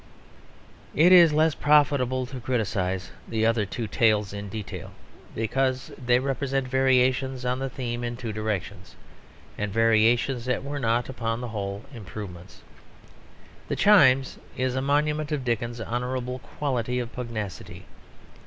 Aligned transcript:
It 0.95 1.11
is 1.11 1.31
less 1.31 1.53
profitable 1.53 2.25
to 2.25 2.39
criticise 2.39 3.11
the 3.27 3.45
other 3.45 3.67
two 3.67 3.85
tales 3.85 4.33
in 4.33 4.49
detail 4.49 4.89
because 5.35 5.91
they 5.95 6.17
represent 6.17 6.67
variations 6.67 7.45
on 7.45 7.59
the 7.59 7.69
theme 7.69 8.03
in 8.03 8.17
two 8.17 8.33
directions; 8.33 8.95
and 9.59 9.71
variations 9.71 10.45
that 10.45 10.63
were 10.63 10.79
not, 10.79 11.07
upon 11.07 11.39
the 11.39 11.49
whole, 11.49 11.83
improvements. 11.93 12.63
The 13.67 13.75
Chimes 13.75 14.39
is 14.57 14.73
a 14.73 14.81
monument 14.81 15.31
of 15.31 15.45
Dickens's 15.45 15.85
honourable 15.85 16.39
quality 16.39 16.97
of 16.97 17.13
pugnacity. 17.13 17.85